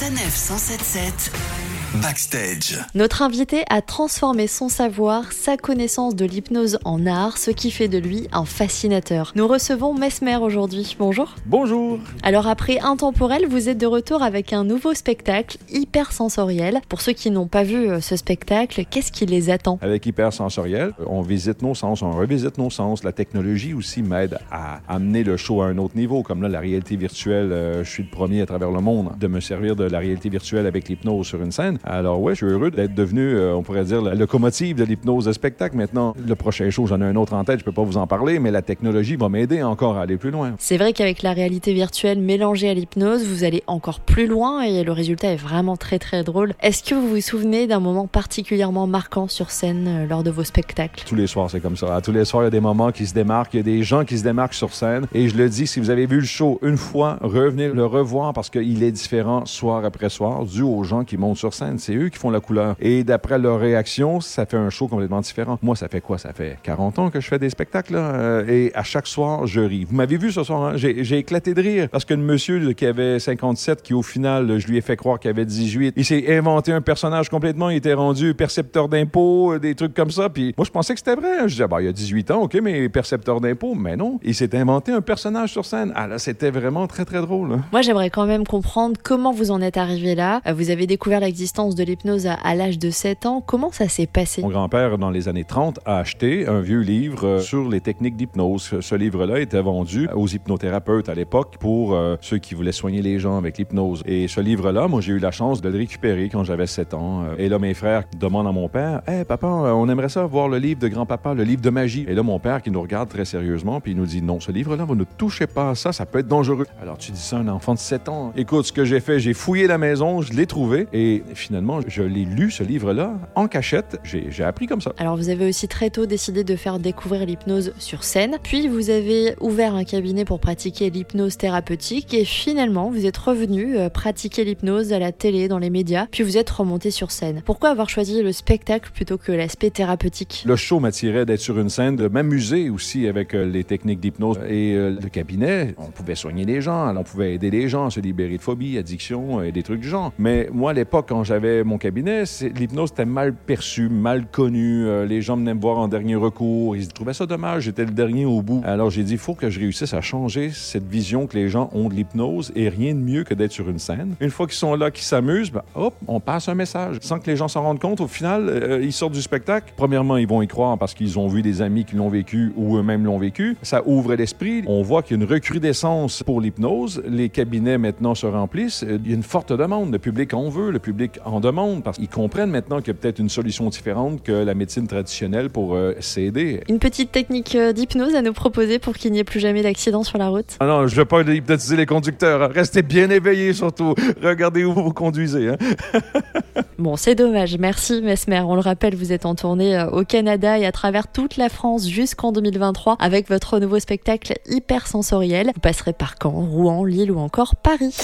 Sanef 0.00 0.34
177 0.34 1.59
Backstage. 1.96 2.78
Notre 2.94 3.22
invité 3.22 3.64
a 3.68 3.82
transformé 3.82 4.46
son 4.46 4.68
savoir, 4.68 5.32
sa 5.32 5.56
connaissance 5.56 6.14
de 6.14 6.24
l'hypnose 6.24 6.78
en 6.84 7.04
art, 7.04 7.36
ce 7.36 7.50
qui 7.50 7.72
fait 7.72 7.88
de 7.88 7.98
lui 7.98 8.28
un 8.30 8.44
fascinateur. 8.44 9.32
Nous 9.34 9.48
recevons 9.48 9.92
Mesmer 9.92 10.36
aujourd'hui. 10.36 10.94
Bonjour. 11.00 11.34
Bonjour. 11.46 11.98
Alors 12.22 12.46
après 12.46 12.78
Intemporel, 12.78 13.44
vous 13.48 13.68
êtes 13.68 13.78
de 13.78 13.86
retour 13.86 14.22
avec 14.22 14.52
un 14.52 14.62
nouveau 14.62 14.94
spectacle 14.94 15.58
hyper 15.68 16.12
sensoriel. 16.12 16.80
Pour 16.88 17.00
ceux 17.00 17.12
qui 17.12 17.28
n'ont 17.32 17.48
pas 17.48 17.64
vu 17.64 17.88
euh, 17.88 18.00
ce 18.00 18.14
spectacle, 18.14 18.84
qu'est-ce 18.88 19.10
qui 19.10 19.26
les 19.26 19.50
attend? 19.50 19.80
Avec 19.82 20.06
hypersensoriel, 20.06 20.92
on 21.06 21.22
visite 21.22 21.60
nos 21.60 21.74
sens, 21.74 22.02
on 22.02 22.12
revisite 22.12 22.56
nos 22.56 22.70
sens. 22.70 23.02
La 23.02 23.12
technologie 23.12 23.74
aussi 23.74 24.02
m'aide 24.02 24.38
à 24.52 24.80
amener 24.88 25.24
le 25.24 25.36
show 25.36 25.60
à 25.60 25.66
un 25.66 25.78
autre 25.78 25.96
niveau. 25.96 26.22
Comme 26.22 26.40
là, 26.40 26.48
la 26.48 26.60
réalité 26.60 26.94
virtuelle, 26.94 27.50
euh, 27.50 27.82
je 27.82 27.90
suis 27.90 28.04
le 28.04 28.10
premier 28.10 28.42
à 28.42 28.46
travers 28.46 28.70
le 28.70 28.80
monde 28.80 29.10
de 29.18 29.26
me 29.26 29.40
servir 29.40 29.74
de 29.74 29.84
la 29.84 29.98
réalité 29.98 30.28
virtuelle 30.28 30.66
avec 30.66 30.88
l'hypnose 30.88 31.26
sur 31.26 31.42
une 31.42 31.50
scène. 31.50 31.78
Alors 31.92 32.20
ouais, 32.22 32.34
je 32.34 32.44
suis 32.44 32.54
heureux 32.54 32.70
d'être 32.70 32.94
devenu, 32.94 33.34
euh, 33.34 33.52
on 33.56 33.62
pourrait 33.62 33.82
dire, 33.82 34.00
la 34.00 34.14
locomotive 34.14 34.76
de 34.76 34.84
l'hypnose 34.84 35.24
de 35.24 35.32
spectacle. 35.32 35.76
Maintenant, 35.76 36.14
le 36.24 36.34
prochain 36.36 36.70
show, 36.70 36.86
j'en 36.86 37.00
ai 37.00 37.04
un 37.04 37.16
autre 37.16 37.32
en 37.34 37.42
tête, 37.42 37.58
je 37.58 37.64
peux 37.64 37.72
pas 37.72 37.82
vous 37.82 37.96
en 37.96 38.06
parler, 38.06 38.38
mais 38.38 38.52
la 38.52 38.62
technologie 38.62 39.16
va 39.16 39.28
m'aider 39.28 39.64
encore 39.64 39.96
à 39.96 40.02
aller 40.02 40.16
plus 40.16 40.30
loin. 40.30 40.52
C'est 40.58 40.76
vrai 40.76 40.92
qu'avec 40.92 41.22
la 41.22 41.32
réalité 41.32 41.72
virtuelle 41.72 42.20
mélangée 42.20 42.68
à 42.68 42.74
l'hypnose, 42.74 43.26
vous 43.26 43.42
allez 43.42 43.64
encore 43.66 43.98
plus 43.98 44.28
loin 44.28 44.62
et 44.62 44.84
le 44.84 44.92
résultat 44.92 45.32
est 45.32 45.36
vraiment 45.36 45.76
très 45.76 45.98
très 45.98 46.22
drôle. 46.22 46.52
Est-ce 46.62 46.84
que 46.84 46.94
vous 46.94 47.08
vous 47.08 47.20
souvenez 47.20 47.66
d'un 47.66 47.80
moment 47.80 48.06
particulièrement 48.06 48.86
marquant 48.86 49.26
sur 49.26 49.50
scène 49.50 49.88
euh, 49.88 50.06
lors 50.06 50.22
de 50.22 50.30
vos 50.30 50.44
spectacles? 50.44 51.04
Tous 51.04 51.16
les 51.16 51.26
soirs, 51.26 51.50
c'est 51.50 51.60
comme 51.60 51.76
ça. 51.76 51.96
À 51.96 52.00
tous 52.00 52.12
les 52.12 52.24
soirs, 52.24 52.44
il 52.44 52.46
y 52.46 52.48
a 52.48 52.50
des 52.50 52.60
moments 52.60 52.92
qui 52.92 53.04
se 53.04 53.14
démarquent, 53.14 53.54
il 53.54 53.58
y 53.58 53.60
a 53.60 53.64
des 53.64 53.82
gens 53.82 54.04
qui 54.04 54.16
se 54.16 54.22
démarquent 54.22 54.54
sur 54.54 54.72
scène. 54.72 55.06
Et 55.12 55.28
je 55.28 55.36
le 55.36 55.48
dis, 55.48 55.66
si 55.66 55.80
vous 55.80 55.90
avez 55.90 56.06
vu 56.06 56.20
le 56.20 56.24
show 56.24 56.60
une 56.62 56.76
fois, 56.76 57.18
revenez 57.20 57.68
le 57.68 57.84
revoir 57.84 58.32
parce 58.32 58.48
qu'il 58.48 58.84
est 58.84 58.92
différent 58.92 59.44
soir 59.44 59.84
après 59.84 60.08
soir, 60.08 60.44
dû 60.44 60.62
aux 60.62 60.84
gens 60.84 61.02
qui 61.02 61.16
montent 61.16 61.36
sur 61.36 61.52
scène. 61.52 61.69
C'est 61.78 61.94
eux 61.94 62.08
qui 62.08 62.18
font 62.18 62.30
la 62.30 62.40
couleur. 62.40 62.76
Et 62.80 63.04
d'après 63.04 63.38
leur 63.38 63.60
réaction, 63.60 64.20
ça 64.20 64.46
fait 64.46 64.56
un 64.56 64.70
show 64.70 64.88
complètement 64.88 65.20
différent. 65.20 65.58
Moi, 65.62 65.76
ça 65.76 65.88
fait 65.88 66.00
quoi? 66.00 66.18
Ça 66.18 66.32
fait 66.32 66.58
40 66.62 66.98
ans 66.98 67.10
que 67.10 67.20
je 67.20 67.26
fais 67.28 67.38
des 67.38 67.50
spectacles, 67.50 67.94
euh, 67.96 68.44
et 68.48 68.72
à 68.74 68.82
chaque 68.82 69.06
soir, 69.06 69.46
je 69.46 69.60
ris. 69.60 69.84
Vous 69.84 69.94
m'avez 69.96 70.16
vu 70.16 70.32
ce 70.32 70.42
soir, 70.42 70.62
hein? 70.64 70.72
j'ai 70.76 71.18
éclaté 71.18 71.54
de 71.54 71.60
rire 71.62 71.88
parce 71.90 72.04
que 72.04 72.14
le 72.14 72.22
monsieur 72.22 72.72
qui 72.72 72.86
avait 72.86 73.18
57, 73.18 73.82
qui 73.82 73.94
au 73.94 74.02
final, 74.02 74.58
je 74.58 74.66
lui 74.68 74.76
ai 74.76 74.80
fait 74.80 74.96
croire 74.96 75.18
qu'il 75.18 75.30
avait 75.30 75.44
18, 75.44 75.94
il 75.96 76.04
s'est 76.04 76.36
inventé 76.36 76.72
un 76.72 76.80
personnage 76.80 77.28
complètement, 77.28 77.70
il 77.70 77.76
était 77.76 77.94
rendu 77.94 78.34
percepteur 78.34 78.88
d'impôts, 78.88 79.52
euh, 79.54 79.58
des 79.58 79.74
trucs 79.74 79.94
comme 79.94 80.10
ça. 80.10 80.28
Puis 80.28 80.54
moi, 80.56 80.64
je 80.64 80.70
pensais 80.70 80.92
que 80.94 80.98
c'était 81.00 81.14
vrai. 81.14 81.40
Je 81.42 81.54
disais, 81.54 81.68
bah, 81.68 81.80
il 81.80 81.86
y 81.86 81.88
a 81.88 81.92
18 81.92 82.30
ans, 82.30 82.42
OK, 82.42 82.58
mais 82.62 82.88
percepteur 82.88 83.40
d'impôts, 83.40 83.74
mais 83.74 83.96
non. 83.96 84.18
Il 84.22 84.34
s'est 84.34 84.54
inventé 84.56 84.92
un 84.92 85.00
personnage 85.00 85.50
sur 85.52 85.64
scène. 85.64 85.92
Ah 85.94 86.06
là, 86.06 86.18
c'était 86.18 86.50
vraiment 86.50 86.86
très, 86.86 87.04
très 87.04 87.20
drôle. 87.20 87.52
hein. 87.52 87.60
Moi, 87.72 87.82
j'aimerais 87.82 88.10
quand 88.10 88.26
même 88.26 88.46
comprendre 88.46 88.96
comment 89.02 89.32
vous 89.32 89.50
en 89.50 89.60
êtes 89.60 89.76
arrivé 89.76 90.14
là. 90.14 90.40
Euh, 90.46 90.52
Vous 90.52 90.70
avez 90.70 90.86
découvert 90.86 91.20
l'existence 91.20 91.59
de 91.68 91.84
l'hypnose 91.84 92.26
à, 92.26 92.34
à 92.34 92.54
l'âge 92.54 92.78
de 92.78 92.90
7 92.90 93.26
ans. 93.26 93.42
Comment 93.44 93.70
ça 93.70 93.88
s'est 93.88 94.06
passé? 94.06 94.40
Mon 94.42 94.48
grand-père, 94.48 94.96
dans 94.98 95.10
les 95.10 95.28
années 95.28 95.44
30, 95.44 95.80
a 95.84 95.98
acheté 95.98 96.46
un 96.48 96.60
vieux 96.60 96.80
livre 96.80 97.26
euh, 97.26 97.40
sur 97.40 97.68
les 97.68 97.80
techniques 97.80 98.16
d'hypnose. 98.16 98.78
Ce- 98.80 98.94
livre-là 98.94 99.40
était 99.40 99.60
vendu 99.62 100.08
aux 100.14 100.26
hypnothérapeutes 100.26 101.08
à 101.08 101.14
l'époque 101.14 101.56
pour 101.58 101.94
euh, 101.94 102.16
ceux 102.20 102.38
qui 102.38 102.54
voulaient 102.54 102.72
soigner 102.72 103.02
les 103.02 103.18
gens 103.18 103.36
avec 103.38 103.56
l'hypnose. 103.58 104.02
Et 104.06 104.28
ce 104.28 104.40
livre-là, 104.40 104.88
moi, 104.88 105.00
j'ai 105.00 105.12
eu 105.12 105.18
la 105.18 105.30
chance 105.30 105.60
de 105.62 105.68
le 105.68 105.78
récupérer 105.78 106.28
quand 106.30 106.44
j'avais 106.44 106.66
7 106.66 106.94
ans. 106.94 107.22
Euh, 107.24 107.34
Et 107.38 107.48
là, 107.48 107.58
mes 107.58 107.72
frères 107.74 108.04
demandent 108.18 108.46
à 108.46 108.52
mon 108.52 108.68
père 108.68 109.02
Hey, 109.06 109.24
papa, 109.24 109.46
euh, 109.46 109.72
on 109.72 109.88
aimerait 109.88 110.08
ça 110.08 110.24
voir 110.26 110.48
le 110.48 110.58
livre 110.58 110.80
de 110.80 110.88
grand-papa, 110.88 111.34
le 111.34 111.44
livre 111.44 111.62
de 111.62 111.70
magie. 111.70 112.04
Et 112.08 112.14
là, 112.14 112.22
mon 112.22 112.38
père 112.38 112.62
qui 112.62 112.70
nous 112.70 112.80
regarde 112.82 113.08
très 113.08 113.24
sérieusement, 113.24 113.80
puis 113.80 113.92
il 113.92 113.96
nous 113.96 114.06
dit 114.06 114.22
Non, 114.22 114.38
ce 114.40 114.52
livre-là, 114.52 114.84
vous 114.84 114.94
ne 114.96 115.04
touchez 115.04 115.46
pas 115.46 115.70
à 115.70 115.74
ça, 115.74 115.92
ça 115.92 116.04
peut 116.06 116.18
être 116.18 116.28
dangereux. 116.28 116.66
Alors, 116.82 116.98
tu 116.98 117.12
dis 117.12 117.20
ça 117.20 117.36
à 117.36 117.40
un 117.40 117.48
enfant 117.48 117.74
de 117.74 117.78
7 117.78 118.08
ans. 118.08 118.32
Écoute, 118.36 118.66
ce 118.66 118.72
que 118.72 118.84
j'ai 118.84 119.00
fait, 119.00 119.18
j'ai 119.18 119.32
fouillé 119.34 119.66
la 119.66 119.78
maison, 119.78 120.20
je 120.20 120.32
l'ai 120.32 120.46
trouvé, 120.46 120.86
et 120.92 121.22
finalement, 121.34 121.49
je 121.86 122.02
l'ai 122.02 122.24
lu, 122.24 122.50
ce 122.50 122.62
livre-là, 122.62 123.14
en 123.34 123.48
cachette. 123.48 123.98
J'ai 124.04 124.30
j'ai 124.30 124.44
appris 124.44 124.66
comme 124.66 124.80
ça. 124.80 124.92
Alors 124.98 125.16
vous 125.16 125.28
avez 125.28 125.48
aussi 125.48 125.68
très 125.68 125.90
tôt 125.90 126.06
décidé 126.06 126.44
de 126.44 126.56
faire 126.56 126.78
découvrir 126.78 127.26
l'hypnose 127.26 127.72
sur 127.78 128.04
scène, 128.04 128.38
puis 128.42 128.68
vous 128.68 128.90
avez 128.90 129.34
ouvert 129.40 129.74
un 129.74 129.84
cabinet 129.84 130.24
pour 130.24 130.40
pratiquer 130.40 130.90
l'hypnose 130.90 131.36
thérapeutique 131.36 132.14
et 132.14 132.24
finalement 132.24 132.90
vous 132.90 133.06
êtes 133.06 133.16
revenu 133.16 133.76
euh, 133.76 133.88
pratiquer 133.88 134.44
l'hypnose 134.44 134.92
à 134.92 134.98
la 134.98 135.12
télé, 135.12 135.48
dans 135.48 135.58
les 135.58 135.70
médias, 135.70 136.06
puis 136.10 136.22
vous 136.22 136.36
êtes 136.36 136.50
remonté 136.50 136.90
sur 136.90 137.10
scène. 137.10 137.42
Pourquoi 137.44 137.70
avoir 137.70 137.88
choisi 137.88 138.22
le 138.22 138.32
spectacle 138.32 138.90
plutôt 138.92 139.18
que 139.18 139.32
l'aspect 139.32 139.70
thérapeutique? 139.70 140.44
Le 140.46 140.56
show 140.56 140.80
m'attirait 140.80 141.26
d'être 141.26 141.40
sur 141.40 141.58
une 141.58 141.70
scène, 141.70 141.96
de 141.96 142.08
m'amuser 142.08 142.70
aussi 142.70 143.06
avec 143.06 143.34
euh, 143.34 143.44
les 143.44 143.64
techniques 143.64 144.00
d'hypnose. 144.00 144.38
Et 144.48 144.74
euh, 144.74 144.96
le 145.00 145.08
cabinet, 145.08 145.74
on 145.78 145.90
pouvait 145.90 146.14
soigner 146.14 146.44
les 146.44 146.60
gens, 146.60 146.94
on 146.96 147.02
pouvait 147.02 147.34
aider 147.34 147.50
les 147.50 147.68
gens 147.68 147.86
à 147.86 147.90
se 147.90 148.00
libérer 148.00 148.36
de 148.36 148.42
phobie, 148.42 148.78
addiction 148.78 149.42
et 149.42 149.52
des 149.52 149.62
trucs 149.62 149.80
du 149.80 149.88
genre. 149.88 150.12
Mais 150.18 150.48
moi, 150.52 150.70
à 150.70 150.74
l'époque, 150.74 151.06
quand 151.08 151.24
j'avais 151.24 151.39
mon 151.64 151.78
cabinet, 151.78 152.24
l'hypnose 152.54 152.90
était 152.90 153.04
mal 153.04 153.34
perçue, 153.34 153.88
mal 153.88 154.26
connue. 154.26 154.86
Euh, 154.86 155.06
les 155.06 155.22
gens 155.22 155.36
venaient 155.36 155.54
me 155.54 155.60
voir 155.60 155.78
en 155.78 155.88
dernier 155.88 156.16
recours. 156.16 156.76
Ils 156.76 156.88
trouvaient 156.88 157.14
ça 157.14 157.26
dommage, 157.26 157.64
j'étais 157.64 157.84
le 157.84 157.90
dernier 157.90 158.24
au 158.26 158.42
bout. 158.42 158.62
Alors 158.64 158.90
j'ai 158.90 159.02
dit, 159.02 159.12
il 159.12 159.18
faut 159.18 159.34
que 159.34 159.50
je 159.50 159.58
réussisse 159.60 159.94
à 159.94 160.00
changer 160.00 160.50
cette 160.50 160.88
vision 160.88 161.26
que 161.26 161.36
les 161.36 161.48
gens 161.48 161.70
ont 161.72 161.88
de 161.88 161.94
l'hypnose 161.94 162.52
et 162.54 162.68
rien 162.68 162.94
de 162.94 163.00
mieux 163.00 163.24
que 163.24 163.34
d'être 163.34 163.52
sur 163.52 163.68
une 163.68 163.78
scène. 163.78 164.14
Une 164.20 164.30
fois 164.30 164.46
qu'ils 164.46 164.56
sont 164.56 164.74
là, 164.74 164.90
qu'ils 164.90 165.04
s'amusent, 165.04 165.50
ben, 165.50 165.62
hop, 165.74 165.94
on 166.06 166.20
passe 166.20 166.48
un 166.48 166.54
message. 166.54 166.98
Sans 167.00 167.18
que 167.18 167.30
les 167.30 167.36
gens 167.36 167.48
s'en 167.48 167.62
rendent 167.62 167.80
compte, 167.80 168.00
au 168.00 168.08
final, 168.08 168.48
euh, 168.48 168.80
ils 168.82 168.92
sortent 168.92 169.14
du 169.14 169.22
spectacle. 169.22 169.72
Premièrement, 169.76 170.16
ils 170.16 170.28
vont 170.28 170.42
y 170.42 170.48
croire 170.48 170.78
parce 170.78 170.94
qu'ils 170.94 171.18
ont 171.18 171.28
vu 171.28 171.42
des 171.42 171.62
amis 171.62 171.84
qui 171.84 171.96
l'ont 171.96 172.08
vécu 172.08 172.52
ou 172.56 172.76
eux-mêmes 172.76 173.04
l'ont 173.04 173.18
vécu. 173.18 173.56
Ça 173.62 173.82
ouvre 173.86 174.14
l'esprit. 174.14 174.62
On 174.66 174.82
voit 174.82 175.02
qu'il 175.02 175.16
y 175.16 175.20
a 175.20 175.24
une 175.24 175.30
recrudescence 175.30 176.22
pour 176.22 176.40
l'hypnose. 176.40 177.02
Les 177.06 177.28
cabinets 177.28 177.78
maintenant 177.78 178.14
se 178.14 178.26
remplissent. 178.26 178.82
Euh, 178.82 178.98
Il 179.04 179.10
y 179.10 179.12
a 179.12 179.16
une 179.16 179.22
forte 179.22 179.52
demande. 179.52 179.92
Le 179.92 179.98
public 179.98 180.34
en 180.34 180.48
veut, 180.48 180.70
le 180.70 180.78
public 180.78 181.18
en 181.24 181.29
demande 181.38 181.84
parce 181.84 181.98
qu'ils 181.98 182.08
comprennent 182.08 182.50
maintenant 182.50 182.78
qu'il 182.78 182.88
y 182.88 182.90
a 182.90 182.94
peut-être 182.94 183.20
une 183.20 183.28
solution 183.28 183.68
différente 183.68 184.24
que 184.24 184.32
la 184.32 184.54
médecine 184.54 184.88
traditionnelle 184.88 185.48
pour 185.50 185.76
euh, 185.76 185.94
s'aider. 186.00 186.62
Une 186.68 186.80
petite 186.80 187.12
technique 187.12 187.54
euh, 187.54 187.72
d'hypnose 187.72 188.16
à 188.16 188.22
nous 188.22 188.32
proposer 188.32 188.80
pour 188.80 188.94
qu'il 188.94 189.12
n'y 189.12 189.20
ait 189.20 189.24
plus 189.24 189.38
jamais 189.38 189.62
d'accident 189.62 190.02
sur 190.02 190.18
la 190.18 190.28
route 190.28 190.56
Ah 190.58 190.66
non, 190.66 190.88
je 190.88 190.94
ne 190.94 190.98
veux 191.00 191.04
pas 191.04 191.20
hypnotiser 191.22 191.76
les 191.76 191.86
conducteurs. 191.86 192.42
hein. 192.42 192.48
Restez 192.52 192.82
bien 192.82 193.08
éveillés 193.10 193.52
surtout. 193.52 193.94
Regardez 194.22 194.64
où 194.64 194.72
vous 194.72 194.92
conduisez. 194.92 195.50
hein. 195.50 195.56
Bon, 196.78 196.96
c'est 196.96 197.14
dommage. 197.14 197.58
Merci 197.58 198.00
Mesmer. 198.00 198.40
On 198.40 198.54
le 198.54 198.62
rappelle, 198.62 198.94
vous 198.96 199.12
êtes 199.12 199.26
en 199.26 199.34
tournée 199.34 199.76
euh, 199.76 199.90
au 199.90 200.02
Canada 200.02 200.58
et 200.58 200.64
à 200.64 200.72
travers 200.72 201.08
toute 201.12 201.36
la 201.36 201.50
France 201.50 201.86
jusqu'en 201.86 202.32
2023 202.32 202.96
avec 202.98 203.28
votre 203.28 203.58
nouveau 203.58 203.78
spectacle 203.78 204.32
hyper 204.48 204.86
sensoriel. 204.86 205.50
Vous 205.54 205.60
passerez 205.60 205.92
par 205.92 206.14
Caen, 206.22 206.30
Rouen, 206.30 206.84
Lille 206.84 207.12
ou 207.12 207.18
encore 207.18 207.56
Paris. 207.56 207.94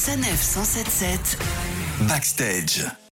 Sanef 0.00 0.42
177 0.42 1.36
Backstage. 2.08 3.00